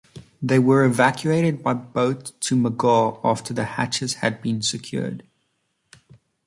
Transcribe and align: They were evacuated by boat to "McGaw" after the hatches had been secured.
They 0.41 0.57
were 0.57 0.83
evacuated 0.83 1.61
by 1.61 1.75
boat 1.75 2.31
to 2.39 2.55
"McGaw" 2.55 3.19
after 3.23 3.53
the 3.53 3.65
hatches 3.65 4.15
had 4.15 4.41
been 4.41 4.63
secured. 4.63 5.21